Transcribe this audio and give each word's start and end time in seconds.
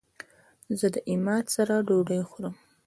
زه 0.79 0.87
د 0.93 0.95
عماد 1.11 1.45
سره 1.55 1.73
ډوډی 1.87 2.21
خورم 2.29 2.55